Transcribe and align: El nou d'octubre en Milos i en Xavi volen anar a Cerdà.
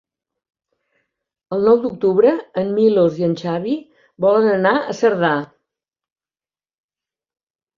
El 1.57 1.67
nou 1.69 1.77
d'octubre 1.83 2.31
en 2.61 2.71
Milos 2.77 3.19
i 3.21 3.27
en 3.29 3.35
Xavi 3.43 3.75
volen 4.27 4.49
anar 4.55 4.73
a 4.89 4.97
Cerdà. 5.01 5.33